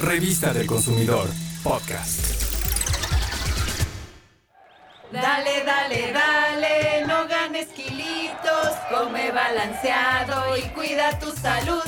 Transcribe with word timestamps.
Revista 0.00 0.52
del 0.52 0.66
Consumidor, 0.66 1.28
podcast. 1.64 2.20
Dale, 5.10 5.64
dale, 5.64 6.12
dale, 6.12 7.04
no 7.04 7.26
ganes 7.26 7.66
kilitos, 7.68 8.76
come 8.90 9.32
balanceado 9.32 10.56
y 10.56 10.62
cuida 10.72 11.18
tu 11.18 11.32
salud. 11.32 11.82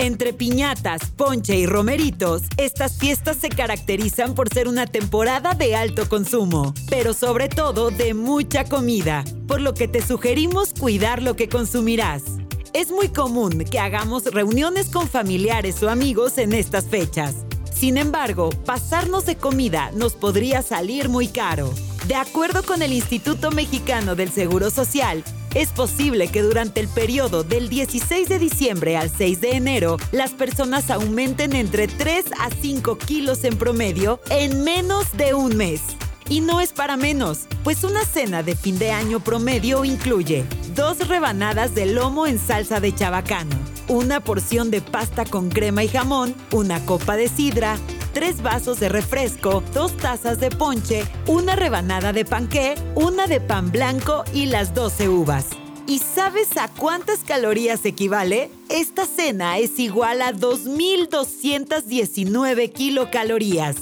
Entre 0.00 0.32
piñatas, 0.32 1.12
ponche 1.16 1.54
y 1.54 1.66
romeritos, 1.66 2.42
estas 2.56 2.98
fiestas 2.98 3.36
se 3.36 3.50
caracterizan 3.50 4.34
por 4.34 4.48
ser 4.52 4.66
una 4.66 4.86
temporada 4.86 5.54
de 5.54 5.76
alto 5.76 6.08
consumo, 6.08 6.74
pero 6.90 7.14
sobre 7.14 7.48
todo 7.48 7.90
de 7.92 8.14
mucha 8.14 8.64
comida, 8.64 9.24
por 9.46 9.60
lo 9.60 9.74
que 9.74 9.86
te 9.86 10.04
sugerimos 10.04 10.74
cuidar 10.74 11.22
lo 11.22 11.36
que 11.36 11.48
consumirás. 11.48 12.37
Es 12.74 12.90
muy 12.90 13.08
común 13.08 13.64
que 13.64 13.78
hagamos 13.78 14.24
reuniones 14.26 14.90
con 14.90 15.08
familiares 15.08 15.82
o 15.82 15.88
amigos 15.88 16.36
en 16.36 16.52
estas 16.52 16.86
fechas. 16.86 17.34
Sin 17.72 17.96
embargo, 17.96 18.50
pasarnos 18.66 19.24
de 19.24 19.36
comida 19.36 19.90
nos 19.94 20.12
podría 20.12 20.62
salir 20.62 21.08
muy 21.08 21.28
caro. 21.28 21.72
De 22.06 22.14
acuerdo 22.14 22.62
con 22.62 22.82
el 22.82 22.92
Instituto 22.92 23.50
Mexicano 23.50 24.14
del 24.14 24.30
Seguro 24.30 24.70
Social, 24.70 25.24
es 25.54 25.70
posible 25.70 26.28
que 26.28 26.42
durante 26.42 26.80
el 26.80 26.88
periodo 26.88 27.42
del 27.42 27.70
16 27.70 28.28
de 28.28 28.38
diciembre 28.38 28.98
al 28.98 29.10
6 29.10 29.40
de 29.40 29.52
enero, 29.52 29.96
las 30.12 30.32
personas 30.32 30.90
aumenten 30.90 31.54
entre 31.54 31.88
3 31.88 32.26
a 32.38 32.50
5 32.50 32.98
kilos 32.98 33.44
en 33.44 33.56
promedio 33.56 34.20
en 34.28 34.62
menos 34.62 35.16
de 35.16 35.32
un 35.32 35.56
mes. 35.56 35.80
Y 36.28 36.42
no 36.42 36.60
es 36.60 36.74
para 36.74 36.98
menos, 36.98 37.46
pues 37.64 37.82
una 37.84 38.04
cena 38.04 38.42
de 38.42 38.54
fin 38.54 38.78
de 38.78 38.90
año 38.90 39.20
promedio 39.20 39.86
incluye 39.86 40.44
dos 40.78 41.06
rebanadas 41.08 41.74
de 41.74 41.86
lomo 41.86 42.28
en 42.28 42.38
salsa 42.38 42.78
de 42.78 42.94
chabacano, 42.94 43.56
una 43.88 44.20
porción 44.20 44.70
de 44.70 44.80
pasta 44.80 45.24
con 45.24 45.48
crema 45.48 45.82
y 45.82 45.88
jamón, 45.88 46.36
una 46.52 46.86
copa 46.86 47.16
de 47.16 47.28
sidra, 47.28 47.76
tres 48.12 48.42
vasos 48.42 48.78
de 48.78 48.88
refresco, 48.88 49.64
dos 49.74 49.96
tazas 49.96 50.38
de 50.38 50.50
ponche, 50.50 51.02
una 51.26 51.56
rebanada 51.56 52.12
de 52.12 52.24
panqué, 52.24 52.76
una 52.94 53.26
de 53.26 53.40
pan 53.40 53.72
blanco 53.72 54.22
y 54.32 54.46
las 54.46 54.72
12 54.72 55.08
uvas. 55.08 55.46
¿Y 55.88 55.98
sabes 55.98 56.56
a 56.56 56.68
cuántas 56.68 57.24
calorías 57.24 57.84
equivale? 57.84 58.48
Esta 58.68 59.04
cena 59.04 59.58
es 59.58 59.80
igual 59.80 60.22
a 60.22 60.32
2.219 60.32 62.72
kilocalorías. 62.72 63.74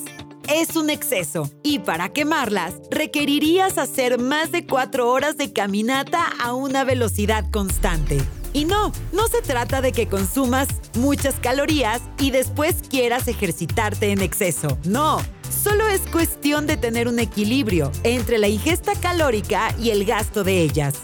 Es 0.49 0.77
un 0.77 0.91
exceso 0.91 1.51
y 1.65 1.81
para 1.81 2.11
quemarlas 2.11 2.75
requerirías 2.89 3.79
hacer 3.79 4.21
más 4.21 4.53
de 4.53 4.65
4 4.65 5.11
horas 5.11 5.37
de 5.37 5.53
caminata 5.53 6.25
a 6.41 6.55
una 6.55 6.85
velocidad 6.85 7.51
constante. 7.51 8.19
Y 8.53 8.65
no, 8.65 8.93
no 9.13 9.27
se 9.27 9.43
trata 9.43 9.81
de 9.81 9.91
que 9.91 10.07
consumas 10.07 10.69
muchas 10.95 11.35
calorías 11.41 12.01
y 12.21 12.31
después 12.31 12.77
quieras 12.89 13.27
ejercitarte 13.27 14.13
en 14.13 14.23
exceso. 14.23 14.79
No, 14.85 15.21
solo 15.51 15.89
es 15.89 16.01
cuestión 16.13 16.69
de 16.69 16.77
tener 16.77 17.09
un 17.09 17.19
equilibrio 17.19 17.91
entre 18.05 18.39
la 18.39 18.47
ingesta 18.47 18.95
calórica 18.95 19.75
y 19.81 19.91
el 19.91 20.05
gasto 20.05 20.45
de 20.45 20.63
ellas. 20.63 20.95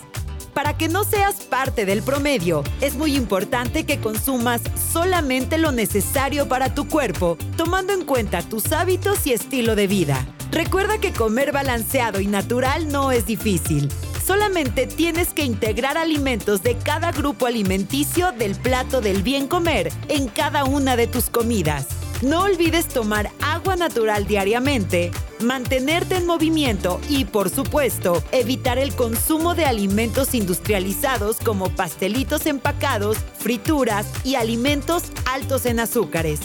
Para 0.54 0.76
que 0.76 0.88
no 0.88 1.04
seas 1.04 1.36
parte 1.44 1.86
del 1.86 2.02
promedio, 2.02 2.62
es 2.82 2.94
muy 2.94 3.16
importante 3.16 3.84
que 3.84 4.00
consumas 4.00 4.60
solamente 4.92 5.56
lo 5.56 5.72
necesario 5.72 6.46
para 6.46 6.74
tu 6.74 6.88
cuerpo, 6.88 7.38
tomando 7.56 7.94
en 7.94 8.04
cuenta 8.04 8.42
tus 8.42 8.70
hábitos 8.72 9.26
y 9.26 9.32
estilo 9.32 9.74
de 9.76 9.86
vida. 9.86 10.26
Recuerda 10.50 10.98
que 10.98 11.12
comer 11.12 11.52
balanceado 11.52 12.20
y 12.20 12.26
natural 12.26 12.92
no 12.92 13.12
es 13.12 13.24
difícil. 13.24 13.88
Solamente 14.24 14.86
tienes 14.86 15.32
que 15.32 15.44
integrar 15.44 15.96
alimentos 15.96 16.62
de 16.62 16.76
cada 16.76 17.12
grupo 17.12 17.46
alimenticio 17.46 18.32
del 18.32 18.54
plato 18.54 19.00
del 19.00 19.22
bien 19.22 19.48
comer 19.48 19.90
en 20.08 20.28
cada 20.28 20.64
una 20.64 20.96
de 20.96 21.06
tus 21.06 21.30
comidas. 21.30 21.86
No 22.20 22.42
olvides 22.42 22.86
tomar 22.86 23.30
agua 23.40 23.74
natural 23.74 24.26
diariamente, 24.26 25.10
mantenerte 25.42 26.16
en 26.16 26.26
movimiento 26.26 27.00
y, 27.08 27.24
por 27.24 27.50
supuesto, 27.50 28.22
evitar 28.32 28.78
el 28.78 28.94
consumo 28.94 29.54
de 29.54 29.64
alimentos 29.64 30.34
industrializados 30.34 31.38
como 31.38 31.70
pastelitos 31.70 32.46
empacados, 32.46 33.18
frituras 33.38 34.06
y 34.24 34.36
alimentos 34.36 35.04
altos 35.26 35.66
en 35.66 35.80
azúcares. 35.80 36.40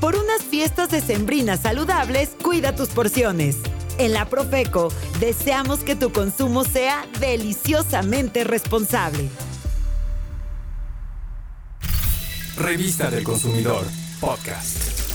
Por 0.00 0.16
unas 0.16 0.42
fiestas 0.42 0.90
decembrinas 0.90 1.60
saludables, 1.60 2.30
cuida 2.42 2.74
tus 2.74 2.88
porciones. 2.88 3.56
En 3.98 4.14
la 4.14 4.24
Profeco, 4.24 4.88
deseamos 5.18 5.80
que 5.80 5.94
tu 5.94 6.10
consumo 6.10 6.64
sea 6.64 7.06
deliciosamente 7.20 8.44
responsable. 8.44 9.28
Revista 12.56 13.10
del 13.10 13.24
Consumidor, 13.24 13.84
podcast. 14.20 15.09